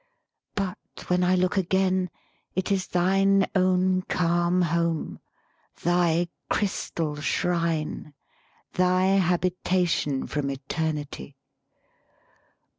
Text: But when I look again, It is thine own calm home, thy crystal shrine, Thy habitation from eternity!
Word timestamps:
But 0.55 0.79
when 1.11 1.23
I 1.23 1.35
look 1.35 1.57
again, 1.57 2.09
It 2.55 2.71
is 2.71 2.87
thine 2.87 3.45
own 3.55 4.01
calm 4.09 4.63
home, 4.63 5.19
thy 5.83 6.27
crystal 6.49 7.17
shrine, 7.17 8.15
Thy 8.73 9.03
habitation 9.17 10.25
from 10.25 10.49
eternity! 10.49 11.37